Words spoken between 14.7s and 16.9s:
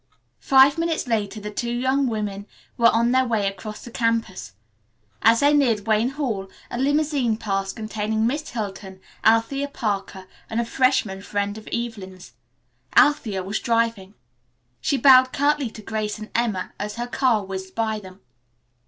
She bowed curtly to Grace and Emma